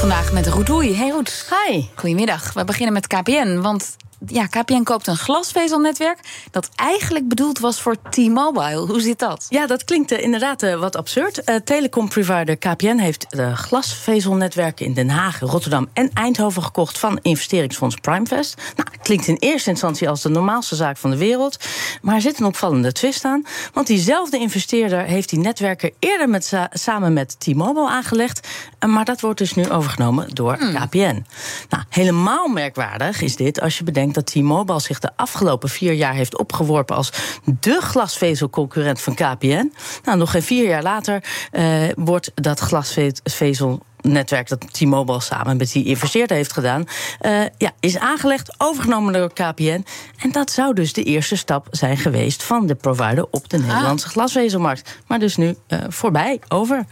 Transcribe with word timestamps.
Vandaag 0.00 0.32
met 0.32 0.46
Roet. 0.46 0.96
Hey 0.96 1.10
Roet. 1.10 1.46
Hi. 1.50 1.84
Goedemiddag. 1.94 2.52
We 2.52 2.64
beginnen 2.64 2.92
met 2.92 3.06
KPN, 3.06 3.60
want 3.60 3.96
ja, 4.26 4.46
KPN 4.46 4.82
koopt 4.82 5.06
een 5.06 5.16
glasvezelnetwerk 5.16 6.18
dat 6.50 6.68
eigenlijk 6.76 7.28
bedoeld 7.28 7.58
was 7.58 7.80
voor 7.80 7.96
T-Mobile. 8.10 8.86
Hoe 8.86 9.00
zit 9.00 9.18
dat? 9.18 9.46
Ja, 9.48 9.66
dat 9.66 9.84
klinkt 9.84 10.12
uh, 10.12 10.22
inderdaad 10.22 10.62
uh, 10.62 10.74
wat 10.74 10.96
absurd. 10.96 11.48
Uh, 11.48 11.56
telecomprovider 11.56 12.56
KPN 12.56 12.96
heeft 12.96 13.26
de 13.28 13.56
glasvezelnetwerken 13.56 14.86
in 14.86 14.94
Den 14.94 15.08
Haag, 15.08 15.40
Rotterdam 15.40 15.88
en 15.92 16.10
Eindhoven 16.14 16.62
gekocht 16.62 16.98
van 16.98 17.18
investeringsfonds 17.22 17.96
Primevest. 17.96 18.54
Nou, 18.76 18.88
klinkt 19.02 19.26
in 19.26 19.36
eerste 19.38 19.70
instantie 19.70 20.08
als 20.08 20.22
de 20.22 20.28
normaalste 20.28 20.76
zaak 20.76 20.96
van 20.96 21.10
de 21.10 21.16
wereld, 21.16 21.56
maar 22.02 22.14
er 22.14 22.20
zit 22.20 22.40
een 22.40 22.46
opvallende 22.46 22.92
twist 22.92 23.24
aan. 23.24 23.42
Want 23.72 23.86
diezelfde 23.86 24.38
investeerder 24.38 25.02
heeft 25.02 25.28
die 25.28 25.38
netwerken 25.38 25.92
eerder 25.98 26.28
met, 26.28 26.52
samen 26.70 27.12
met 27.12 27.40
T-Mobile 27.40 27.88
aangelegd, 27.88 28.48
maar 28.86 29.04
dat 29.04 29.20
wordt 29.20 29.38
dus 29.38 29.54
nu 29.54 29.70
overgenomen 29.70 30.34
door 30.34 30.56
hmm. 30.56 30.74
KPN. 30.74 31.24
Nou, 31.68 31.84
helemaal 31.88 32.48
merkwaardig 32.48 33.20
is 33.20 33.36
dit 33.36 33.60
als 33.60 33.78
je 33.78 33.84
bedenkt 33.84 34.14
dat 34.14 34.26
T-Mobile 34.26 34.80
zich 34.80 34.98
de 34.98 35.10
afgelopen 35.16 35.68
vier 35.68 35.92
jaar 35.92 36.14
heeft 36.14 36.38
opgeworpen 36.38 36.96
als 36.96 37.12
de 37.44 37.80
glasvezelconcurrent 37.80 39.00
van 39.00 39.14
KPN. 39.14 39.72
Nou, 40.04 40.18
nog 40.18 40.30
geen 40.30 40.42
vier 40.42 40.68
jaar 40.68 40.82
later 40.82 41.24
uh, 41.52 41.82
wordt 41.96 42.32
dat 42.34 42.60
glasvezel 42.60 43.82
netwerk 44.02 44.48
dat 44.48 44.72
T-Mobile 44.72 45.20
samen 45.20 45.56
met 45.56 45.72
die 45.72 45.84
investeerder 45.84 46.36
heeft 46.36 46.52
gedaan, 46.52 46.84
uh, 47.22 47.42
ja, 47.58 47.72
is 47.80 47.98
aangelegd, 47.98 48.54
overgenomen 48.58 49.12
door 49.12 49.32
KPN. 49.32 49.84
En 50.18 50.32
dat 50.32 50.50
zou 50.50 50.74
dus 50.74 50.92
de 50.92 51.02
eerste 51.02 51.36
stap 51.36 51.66
zijn 51.70 51.96
geweest 51.96 52.42
van 52.42 52.66
de 52.66 52.74
provider 52.74 53.26
op 53.30 53.48
de 53.48 53.58
Nederlandse 53.58 54.06
ah. 54.06 54.12
glasvezelmarkt. 54.12 54.98
Maar 55.06 55.18
dus 55.18 55.36
nu 55.36 55.56
uh, 55.68 55.78
voorbij, 55.88 56.40
over. 56.48 56.84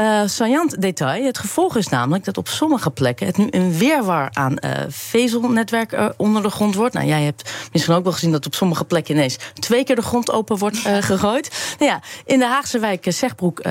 Uh, 0.00 0.22
saillant 0.26 0.82
detail. 0.82 1.24
Het 1.24 1.38
gevolg 1.38 1.76
is 1.76 1.88
namelijk 1.88 2.24
dat 2.24 2.38
op 2.38 2.48
sommige 2.48 2.90
plekken 2.90 3.26
het 3.26 3.36
nu 3.36 3.46
een 3.50 3.78
weerwar 3.78 4.28
aan 4.32 4.56
uh, 4.60 4.70
vezelnetwerk 4.88 5.92
uh, 5.92 6.08
onder 6.16 6.42
de 6.42 6.50
grond 6.50 6.74
wordt. 6.74 6.94
Nou, 6.94 7.06
jij 7.06 7.22
hebt 7.22 7.50
misschien 7.72 7.94
ook 7.94 8.02
wel 8.02 8.12
gezien 8.12 8.32
dat 8.32 8.46
op 8.46 8.54
sommige 8.54 8.84
plekken 8.84 9.14
ineens 9.14 9.38
twee 9.54 9.84
keer 9.84 9.96
de 9.96 10.02
grond 10.02 10.30
open 10.30 10.58
wordt 10.58 10.76
gegooid. 11.10 11.74
Nou 11.78 11.90
ja, 11.90 12.00
in 12.24 12.38
de 12.38 12.46
Haagse 12.46 12.78
wijk 12.78 13.06
Zegbroek 13.08 13.62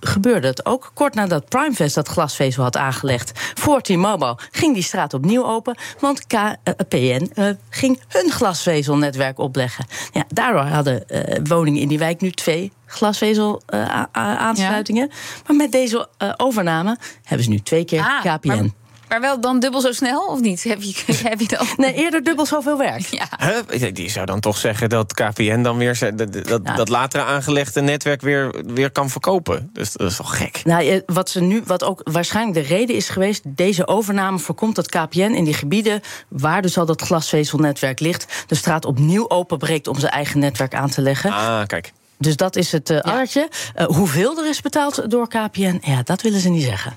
gebeurde 0.00 0.46
het 0.46 0.66
ook. 0.66 0.90
Kort 0.94 1.14
nadat 1.14 1.48
Primevest 1.48 1.94
dat 1.94 2.08
glasvezel 2.08 2.62
had 2.62 2.76
aangelegd 2.76 3.32
voor 3.54 3.80
T-Mobile, 3.80 4.38
ging 4.50 4.74
die 4.74 4.82
straat 4.82 5.14
opnieuw 5.14 5.44
open. 5.44 5.76
Want 6.00 6.26
KPN 6.26 7.56
ging 7.70 8.00
hun 8.08 8.30
glasvezelnetwerk 8.30 9.38
opleggen. 9.38 9.86
Ja, 10.12 10.24
daardoor 10.28 10.64
hadden 10.64 11.04
woningen 11.44 11.80
in 11.80 11.88
die 11.88 11.98
wijk 11.98 12.20
nu 12.20 12.30
twee 12.30 12.72
glasvezel-aansluitingen. 12.86 15.08
Uh, 15.08 15.14
maar 15.46 15.56
met 15.56 15.72
deze 15.72 16.08
uh, 16.22 16.32
overname 16.36 16.98
hebben 17.22 17.44
ze 17.44 17.50
nu 17.50 17.60
twee 17.60 17.84
keer 17.84 18.00
ah, 18.00 18.34
KPN. 18.34 18.48
Maar, 18.48 18.64
maar, 19.08 19.20
wel 19.20 19.40
dan 19.40 19.60
dubbel 19.60 19.80
zo 19.80 19.92
snel, 19.92 20.26
of 20.26 20.40
niet? 20.40 20.62
Heb 20.62 20.82
je, 20.82 21.02
heb 21.28 21.40
je 21.40 21.48
dan... 21.48 21.66
Nee, 21.76 21.94
eerder 21.94 22.22
dubbel 22.22 22.46
zoveel 22.46 22.78
werk. 22.78 23.00
Ja. 23.00 23.28
Huh? 23.38 23.94
Die 23.94 24.10
zou 24.10 24.26
dan 24.26 24.40
toch 24.40 24.56
zeggen 24.56 24.88
dat 24.88 25.14
KPN 25.14 25.62
dan 25.62 25.76
weer 25.76 25.98
dat, 26.16 26.32
dat, 26.32 26.60
ja. 26.64 26.74
dat 26.74 26.88
latere 26.88 27.24
aangelegde 27.24 27.80
netwerk 27.80 28.20
weer, 28.20 28.54
weer 28.66 28.90
kan 28.90 29.10
verkopen. 29.10 29.70
Dus 29.72 29.92
dat 29.92 30.10
is 30.10 30.18
wel 30.18 30.26
gek. 30.26 30.60
Nou, 30.64 31.02
wat, 31.06 31.30
ze 31.30 31.40
nu, 31.40 31.62
wat 31.66 31.84
ook 31.84 32.00
waarschijnlijk 32.04 32.68
de 32.68 32.74
reden 32.74 32.96
is 32.96 33.08
geweest, 33.08 33.42
deze 33.46 33.86
overname 33.86 34.38
voorkomt 34.38 34.74
dat 34.74 34.88
KPN 34.88 35.20
in 35.20 35.44
die 35.44 35.54
gebieden 35.54 36.00
waar 36.28 36.62
dus 36.62 36.78
al 36.78 36.86
dat 36.86 37.02
glasvezelnetwerk 37.02 38.00
ligt, 38.00 38.44
de 38.46 38.54
straat 38.54 38.84
opnieuw 38.84 39.30
openbreekt 39.30 39.88
om 39.88 39.98
zijn 39.98 40.12
eigen 40.12 40.38
netwerk 40.38 40.74
aan 40.74 40.90
te 40.90 41.00
leggen. 41.00 41.32
Ah, 41.32 41.66
kijk. 41.66 41.92
Dus 42.18 42.36
dat 42.36 42.56
is 42.56 42.72
het 42.72 42.90
uh, 42.90 43.00
artje. 43.00 43.48
Uh, 43.76 43.86
hoeveel 43.86 44.38
er 44.38 44.48
is 44.48 44.60
betaald 44.60 45.10
door 45.10 45.28
KPN, 45.28 45.78
ja, 45.82 46.02
dat 46.02 46.22
willen 46.22 46.40
ze 46.40 46.48
niet 46.48 46.62
zeggen. 46.62 46.92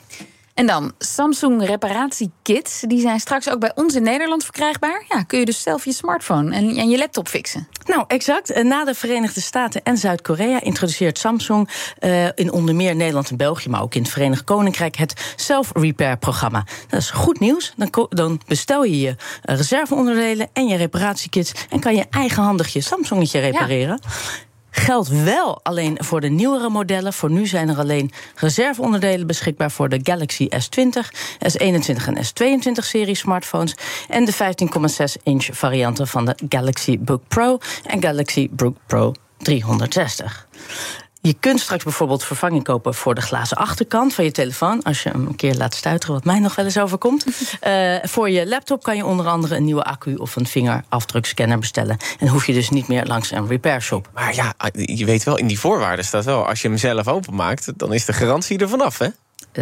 En 0.58 0.68
dan 0.68 0.94
Samsung 0.98 1.66
reparatiekits. 1.66 2.84
Die 2.88 3.02
zijn 3.02 3.20
straks 3.20 3.50
ook 3.50 3.60
bij 3.60 3.72
ons 3.76 3.96
in 3.96 4.04
Nederland 4.04 4.44
verkrijgbaar. 4.44 5.06
Ja, 5.10 5.24
kun 5.24 5.40
je 5.40 5.46
dus 5.46 5.62
zelf 5.62 5.86
je 5.86 5.94
smartphone 5.94 6.56
en, 6.56 6.76
en 6.76 6.90
je 6.90 6.98
laptop 6.98 7.28
fixen. 7.28 7.68
Nou, 7.86 8.04
exact. 8.08 8.52
Eh, 8.52 8.64
na 8.64 8.86
de 8.86 8.94
Verenigde 8.94 9.42
Staten 9.42 9.84
en 9.84 9.98
Zuid-Korea 9.98 10.62
introduceert 10.62 11.18
Samsung 11.18 11.70
uh, 12.00 12.26
in 12.26 12.52
onder 12.52 12.76
meer 12.76 12.96
Nederland 12.96 13.30
en 13.30 13.38
België, 13.38 13.70
maar 13.70 13.82
ook 13.82 13.96
in 13.96 14.02
het 14.02 14.12
Verenigd 14.12 14.44
Koninkrijk, 14.44 14.96
het 14.96 15.34
Self-Repair-programma. 15.36 16.66
Dat 16.90 17.00
is 17.00 17.10
goed 17.10 17.40
nieuws. 17.40 17.74
Dan, 17.76 18.08
dan 18.10 18.42
bestel 18.48 18.84
je 18.84 19.00
je 19.00 19.16
reserveonderdelen 19.42 20.50
en 20.54 20.68
je 20.68 20.78
reparatiekits 20.78 21.52
en 21.70 21.80
kan 21.80 21.96
je 21.96 22.06
eigenhandig 22.10 22.74
je 22.74 22.82
Samsungetje 22.82 23.40
repareren. 23.40 24.00
Ja 24.02 24.10
geldt 24.80 25.24
wel 25.24 25.60
alleen 25.64 25.98
voor 26.00 26.22
de 26.22 26.30
nieuwere 26.30 26.70
modellen. 26.70 27.14
Voor 27.14 27.32
nu 27.32 27.48
zijn 27.48 27.70
er 27.70 27.78
alleen 27.78 28.12
reserveonderdelen 28.36 29.28
beschikbaar 29.28 29.72
voor 29.72 29.90
de 29.90 30.00
Galaxy 30.04 30.48
S20, 30.50 31.10
S21 31.52 32.06
en 32.06 32.26
S22 32.26 32.72
serie 32.72 33.16
smartphones. 33.16 33.76
En 34.10 34.26
de 34.26 34.34
15,6 34.34 35.24
inch 35.24 35.48
varianten 35.52 36.08
van 36.08 36.26
de 36.26 36.36
Galaxy 36.50 37.00
Book 37.00 37.22
Pro 37.28 37.58
en 37.86 38.02
Galaxy 38.02 38.50
Book 38.52 38.78
Pro 38.88 39.12
360. 39.38 40.48
Je 41.22 41.34
kunt 41.40 41.60
straks 41.60 41.84
bijvoorbeeld 41.84 42.24
vervanging 42.24 42.64
kopen 42.64 42.94
voor 42.94 43.16
de 43.16 43.22
glazen 43.22 43.58
achterkant 43.58 44.14
van 44.14 44.24
je 44.24 44.32
telefoon. 44.32 44.84
Als 44.84 45.04
je 45.04 45.10
hem 45.10 45.26
een 45.28 45.36
keer 45.36 45.56
laat 45.56 45.76
stuiteren, 45.76 46.16
wat 46.16 46.24
mij 46.24 46.40
nog 46.40 46.56
wel 46.56 46.66
eens 46.66 46.80
overkomt. 46.80 47.26
Uh, 47.68 47.96
voor 48.14 48.30
je 48.30 48.48
laptop 48.48 48.84
kan 48.84 48.96
je 48.96 49.06
onder 49.06 49.28
andere 49.28 49.56
een 49.56 49.64
nieuwe 49.64 49.84
accu 49.84 50.16
of 50.16 50.36
een 50.36 50.46
vingerafdrukscanner 50.46 51.60
bestellen. 51.60 51.98
En 52.20 52.28
hoef 52.28 52.46
je 52.46 52.54
dus 52.54 52.70
niet 52.70 52.88
meer 52.88 53.06
langs 53.06 53.32
een 53.32 53.48
repair 53.48 53.82
shop. 53.82 54.10
Maar 54.14 54.36
ja, 54.36 54.54
je 54.72 55.06
weet 55.06 55.24
wel, 55.24 55.38
in 55.38 55.48
die 55.48 55.60
voorwaarden 55.60 56.06
staat 56.06 56.26
wel: 56.26 56.48
als 56.48 56.62
je 56.62 56.68
hem 56.68 56.78
zelf 56.78 57.08
openmaakt, 57.08 57.80
dan 57.80 57.94
is 57.94 58.06
de 58.06 58.14
garantie 58.14 58.60
er 58.60 58.70
vanaf, 58.70 58.98
hè? 58.98 59.08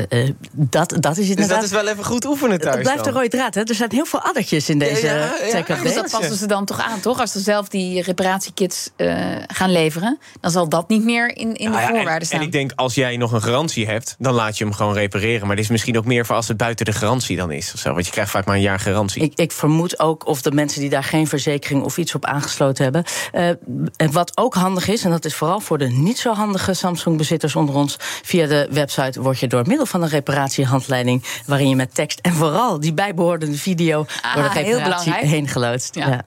Uh, 0.09 0.29
dat, 0.51 0.97
dat 1.00 1.18
is 1.18 1.35
Dus 1.35 1.47
dat 1.47 1.63
is 1.63 1.72
wel 1.72 1.88
even 1.88 2.06
goed 2.06 2.25
oefenen 2.25 2.59
thuis. 2.59 2.75
Het 2.75 2.84
blijft 2.84 3.03
dan. 3.03 3.13
een 3.13 3.19
rode 3.19 3.38
draad. 3.38 3.56
Hè? 3.56 3.62
Er 3.63 3.75
zijn 3.75 3.91
heel 3.91 4.06
veel 4.06 4.22
addertjes 4.22 4.69
in 4.69 4.79
deze 4.79 5.06
ja, 5.06 5.16
ja, 5.16 5.63
ja, 5.68 5.81
Dus 5.84 5.94
dat 5.94 6.12
passen 6.12 6.35
ze 6.35 6.47
dan 6.47 6.66
toch 6.66 6.81
aan, 6.81 7.00
toch? 7.00 7.19
Als 7.19 7.31
ze 7.31 7.40
zelf 7.40 7.68
die 7.68 8.01
reparatiekits 8.01 8.90
uh, 8.97 9.16
gaan 9.47 9.72
leveren, 9.72 10.19
dan 10.41 10.51
zal 10.51 10.69
dat 10.69 10.90
niet 10.90 11.03
meer 11.03 11.28
in, 11.28 11.56
in 11.56 11.72
de 11.72 11.78
nou 11.78 11.88
voorwaarden 11.88 12.19
en, 12.19 12.25
staan. 12.25 12.40
En 12.40 12.46
ik 12.46 12.51
denk, 12.51 12.72
als 12.75 12.96
jij 12.96 13.18
nog 13.18 13.31
een 13.31 13.41
garantie 13.41 13.88
hebt, 13.88 14.16
dan 14.19 14.34
laat 14.34 14.57
je 14.57 14.63
hem 14.63 14.73
gewoon 14.73 14.94
repareren. 14.94 15.47
Maar 15.47 15.56
dit 15.56 15.66
is 15.66 15.72
misschien 15.72 15.97
ook 15.97 16.06
meer 16.06 16.25
voor 16.25 16.35
als 16.35 16.47
het 16.47 16.57
buiten 16.57 16.85
de 16.85 16.94
garantie 16.94 17.38
dan 17.38 17.52
is. 17.52 17.73
Of 17.73 17.79
zo, 17.79 17.94
want 17.94 18.06
je 18.06 18.12
krijgt 18.12 18.31
vaak 18.31 18.46
maar 18.46 18.56
een 18.56 18.62
jaar 18.62 18.79
garantie. 18.79 19.22
Ik, 19.22 19.34
ik 19.35 19.52
vermoed 19.52 20.00
ook 20.00 20.28
of 20.28 20.41
de 20.41 20.52
mensen 20.52 20.81
die 20.81 20.90
daar 20.90 21.03
geen 21.03 21.28
verzekering 21.28 21.84
of 21.84 21.97
iets 21.97 22.16
op 22.16 22.25
aangesloten 22.25 22.84
hebben. 22.84 23.03
Uh, 23.34 24.09
wat 24.12 24.31
ook 24.38 24.53
handig 24.53 24.88
is, 24.88 25.03
en 25.03 25.09
dat 25.09 25.25
is 25.25 25.35
vooral 25.35 25.59
voor 25.59 25.78
de 25.78 25.88
niet 25.88 26.17
zo 26.17 26.34
handige 26.34 26.73
Samsung-bezitters 26.73 27.56
onder 27.56 27.75
ons, 27.75 27.96
via 28.00 28.47
de 28.47 28.67
website 28.72 29.22
word 29.22 29.40
je 29.40 29.47
door 29.47 29.63
middel 29.67 29.84
van 29.85 30.01
een 30.01 30.09
reparatie 30.09 30.66
handleiding 30.66 31.23
waarin 31.46 31.69
je 31.69 31.75
met 31.75 31.96
tekst 31.96 32.19
en 32.19 32.34
vooral 32.34 32.79
die 32.79 32.94
bijbehorende 32.94 33.57
video 33.57 34.06
ah, 34.22 34.35
door 34.35 34.44
de 34.44 34.59
reparatie 34.59 35.13
heen 35.13 35.47
geloodst. 35.47 35.96
Ja. 35.96 36.07
ja. 36.07 36.25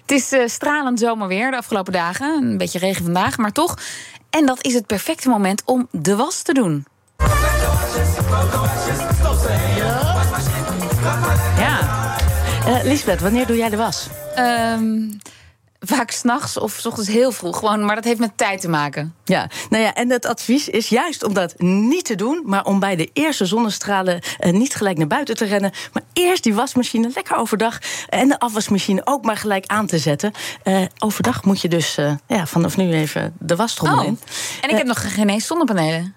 Het 0.00 0.10
is 0.10 0.32
uh, 0.32 0.46
stralend 0.46 0.98
zomerweer 0.98 1.50
de 1.50 1.56
afgelopen 1.56 1.92
dagen. 1.92 2.42
Een 2.42 2.58
beetje 2.58 2.78
regen 2.78 3.04
vandaag, 3.04 3.36
maar 3.36 3.52
toch. 3.52 3.78
En 4.30 4.46
dat 4.46 4.64
is 4.64 4.74
het 4.74 4.86
perfecte 4.86 5.28
moment 5.28 5.62
om 5.64 5.88
de 5.90 6.16
was 6.16 6.42
te 6.42 6.52
doen. 6.52 6.86
Ja. 11.58 12.16
Uh, 12.66 12.82
Lisbeth, 12.82 13.20
wanneer 13.20 13.46
doe 13.46 13.56
jij 13.56 13.70
de 13.70 13.76
was? 13.76 14.08
Um, 14.38 15.18
vaak 15.84 16.10
s'nachts 16.10 16.58
of 16.58 16.72
s 16.72 16.86
ochtends 16.86 17.10
heel 17.10 17.32
vroeg. 17.32 17.58
Gewoon, 17.58 17.84
maar 17.84 17.94
dat 17.94 18.04
heeft 18.04 18.18
met 18.18 18.36
tijd 18.36 18.60
te 18.60 18.68
maken. 18.68 19.14
Ja, 19.24 19.48
nou 19.70 19.82
ja, 19.82 19.94
en 19.94 20.10
het 20.10 20.26
advies 20.26 20.68
is 20.68 20.88
juist 20.88 21.24
om 21.24 21.34
dat 21.34 21.54
niet 21.58 22.04
te 22.04 22.14
doen, 22.14 22.42
maar 22.44 22.64
om 22.64 22.80
bij 22.80 22.96
de 22.96 23.10
eerste 23.12 23.46
zonnestralen 23.46 24.20
uh, 24.40 24.52
niet 24.52 24.74
gelijk 24.74 24.98
naar 24.98 25.06
buiten 25.06 25.36
te 25.36 25.44
rennen. 25.44 25.72
Maar 25.92 26.02
eerst 26.12 26.42
die 26.42 26.54
wasmachine 26.54 27.10
lekker 27.14 27.36
overdag 27.36 27.78
en 28.08 28.28
de 28.28 28.38
afwasmachine 28.38 29.00
ook 29.04 29.24
maar 29.24 29.36
gelijk 29.36 29.66
aan 29.66 29.86
te 29.86 29.98
zetten. 29.98 30.32
Uh, 30.64 30.84
overdag 30.98 31.44
moet 31.44 31.60
je 31.60 31.68
dus 31.68 31.98
uh, 31.98 32.12
ja, 32.26 32.46
vanaf 32.46 32.76
nu 32.76 32.92
even 32.92 33.34
de 33.38 33.56
wastrommel 33.56 33.98
oh. 33.98 34.06
in. 34.06 34.18
En 34.60 34.70
ik 34.70 34.76
heb 34.76 34.86
nog 34.86 35.14
geen 35.14 35.28
eens 35.28 35.46
zonnepanelen. 35.46 36.14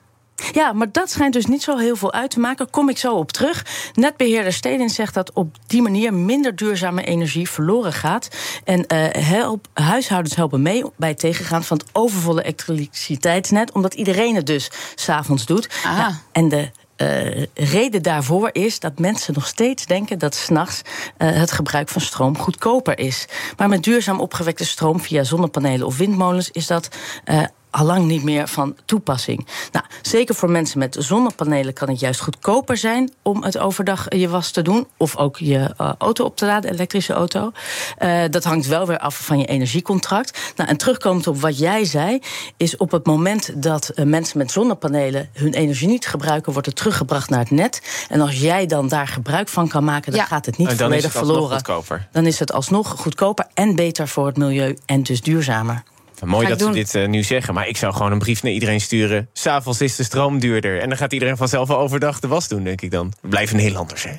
Ja, 0.54 0.74
maar 0.74 0.92
dat 0.92 1.10
schijnt 1.10 1.34
dus 1.34 1.46
niet 1.46 1.64
zo 1.64 1.78
heel 1.78 1.96
veel 1.96 2.14
uit 2.14 2.32
te 2.32 2.40
maken. 2.40 2.70
Kom 2.70 2.90
ik 2.90 2.98
zo 2.98 3.14
op 3.16 3.32
terug. 3.32 3.66
Netbeheerder 3.94 4.54
Stedin 4.54 4.90
zegt 4.90 5.14
dat 5.14 5.34
op 5.34 5.56
die 5.68 5.82
manier 5.82 6.14
minder 6.14 6.56
duurzame 6.56 7.04
energie 7.04 7.50
verloren 7.50 7.94
gaat. 7.94 8.28
En 8.64 8.80
uh, 8.80 9.06
help, 9.12 9.68
huishoudens 9.74 10.36
helpen 10.36 10.62
mee 10.62 10.84
bij 10.98 11.10
het 11.10 11.20
tegengaan 11.20 11.64
van 11.64 11.78
het 11.78 11.88
overvolle 11.92 12.44
elektriciteitsnet. 12.44 13.72
Omdat 13.72 13.94
iedereen 13.94 14.36
het 14.36 14.46
dus 14.46 14.72
s'avonds 14.96 15.46
doet. 15.46 15.70
Ah. 15.86 15.98
Ja, 15.98 16.20
en 16.32 16.50
de 16.50 16.72
uh, 16.98 17.46
reden 17.54 18.02
daarvoor 18.02 18.50
is 18.52 18.80
dat 18.80 19.00
mensen 19.00 19.34
nog 19.34 19.48
steeds 19.48 19.86
denken 19.86 20.20
dat 20.20 20.36
s'nachts 20.36 20.82
uh, 21.18 21.32
het 21.32 21.52
gebruik 21.52 21.90
van 21.90 22.02
stroom 22.02 22.38
goedkoper 22.38 23.00
is. 23.00 23.28
Maar 23.58 23.70
met 23.70 23.84
duurzaam 23.84 24.20
opgewekte 24.20 24.66
stroom 24.66 25.00
via 25.00 25.24
zonnepanelen 25.24 25.88
of 25.88 25.98
windmolens 25.98 26.52
is 26.52 26.68
dat 26.68 26.90
uh, 27.26 27.44
allang 27.76 28.06
niet 28.06 28.24
meer 28.24 28.48
van 28.48 28.76
toepassing. 28.86 29.48
Nou, 29.72 29.86
zeker 30.02 30.36
voor 30.36 30.50
mensen 30.50 30.80
met 30.80 30.96
zonnepanelen 31.00 31.74
kan 31.74 31.90
het 31.90 32.00
juist 32.00 32.20
goedkoper 32.22 32.78
zijn 32.78 33.12
om 33.22 33.44
het 33.44 33.58
overdag 33.58 34.06
je 34.16 34.30
was 34.30 34.52
te 34.52 34.62
doen. 34.62 34.88
Of 34.98 35.18
ook 35.18 35.38
je 35.38 35.74
uh, 35.82 35.92
auto 35.98 36.24
op 36.26 36.38
te 36.38 36.46
laden, 36.46 36.72
elektrische 36.72 37.14
auto. 37.14 37.52
Uh, 38.00 38.24
dat 38.30 38.44
hangt 38.44 38.68
wel 38.68 38.88
weer 38.88 38.98
af 39.00 39.18
van 39.26 39.40
je 39.40 39.46
energiecontract. 39.46 40.54
Nou, 40.56 40.70
en 40.70 40.78
terugkomend 40.78 41.28
op 41.28 41.42
wat 41.42 41.58
jij 41.58 41.86
zei, 41.86 42.20
is 42.58 42.78
op 42.78 42.92
het 42.92 43.06
moment 43.06 43.64
dat 43.64 43.92
uh, 43.96 44.06
mensen 44.06 44.38
met 44.38 44.52
zonnepanelen 44.52 45.30
hun 45.34 45.54
energie 45.54 45.88
niet 45.88 46.08
gebruiken, 46.08 46.52
wordt 46.52 46.68
het 46.68 46.76
teruggebracht 46.76 47.30
naar 47.30 47.40
het 47.40 47.52
net. 47.52 47.82
En 48.10 48.22
als 48.22 48.40
jij 48.40 48.66
dan 48.66 48.88
daar 48.88 49.08
gebruik 49.08 49.50
van 49.50 49.68
kan 49.68 49.84
maken, 49.84 50.12
dan 50.12 50.22
Ja. 50.22 50.26
gaat 50.28 50.46
het 50.46 50.58
niet 50.58 50.68
volledig 50.68 50.96
is 50.98 51.04
het 51.04 51.16
alsnog 51.16 51.28
verloren. 51.36 51.56
goedkoper. 51.56 52.08
Dan 52.12 52.26
is 52.26 52.40
het 52.40 52.52
alsnog 52.52 52.88
goedkoper 52.98 53.48
en 53.54 53.76
beter 53.76 54.08
voor 54.08 54.26
het 54.26 54.38
milieu 54.38 54.78
en 54.86 55.04
dus 55.04 55.22
duurzamer. 55.22 55.84
Mooi 56.24 56.48
dat 56.48 56.62
ze 56.62 56.70
dit 56.70 56.96
eh, 56.96 57.08
nu 57.08 57.24
zeggen, 57.24 57.54
maar 57.54 57.68
ik 57.68 57.78
zou 57.78 57.94
gewoon 57.94 58.12
een 58.12 58.20
brief 58.20 58.44
naar 58.44 58.52
iedereen 58.52 58.82
sturen. 58.82 59.30
S'avonds 59.34 59.82
is 59.82 59.96
de 59.96 60.04
stroom 60.04 60.40
duurder. 60.40 60.82
En 60.82 60.90
dan 60.90 60.98
gaat 60.98 61.14
iedereen 61.14 61.38
vanzelf 61.38 61.68
wel 61.68 61.78
overdag 61.78 62.20
de 62.20 62.28
was 62.28 62.48
doen, 62.48 62.64
denk 62.64 62.82
ik 62.82 62.92
dan. 62.92 63.14
We 63.22 63.28
blijven 63.28 63.58
Nederlanders, 63.58 64.04
hè? 64.04 64.14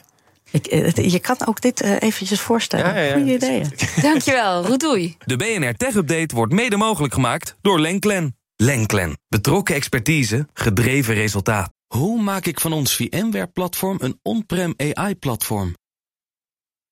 Ik, 0.50 0.66
eh, 0.66 1.10
je 1.10 1.18
kan 1.18 1.36
ook 1.46 1.60
dit 1.60 1.80
eh, 1.80 1.96
eventjes 2.00 2.40
voorstellen. 2.40 2.86
Ja, 2.86 3.00
ja, 3.00 3.06
ja. 3.06 3.12
Goeie 3.12 3.34
ideeën. 3.34 3.72
Dankjewel, 4.02 4.66
Roedoei. 4.66 5.16
De 5.24 5.36
BNR 5.36 5.74
Tech 5.74 5.94
Update 5.94 6.34
wordt 6.34 6.52
mede 6.52 6.76
mogelijk 6.76 7.14
gemaakt 7.14 7.56
door 7.60 7.80
Lenklen. 7.80 8.36
Lenklen. 8.56 9.18
Betrokken 9.28 9.74
expertise, 9.74 10.48
gedreven 10.52 11.14
resultaat. 11.14 11.72
Hoe 11.86 12.22
maak 12.22 12.46
ik 12.46 12.60
van 12.60 12.72
ons 12.72 12.94
VMware-platform 12.94 13.98
een 14.00 14.18
on-prem 14.22 14.74
AI-platform? 14.76 15.74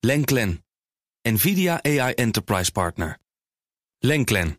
Lenklen. 0.01 0.65
NVIDIA 1.29 1.83
AI 1.83 2.13
Enterprise 2.13 2.73
Partner. 2.73 3.19
Lenklen. 3.99 4.59